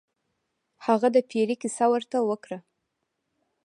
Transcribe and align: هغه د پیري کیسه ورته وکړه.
هغه 0.85 1.07
د 1.15 1.17
پیري 1.29 1.55
کیسه 1.61 1.85
ورته 1.91 2.17
وکړه. 2.29 2.59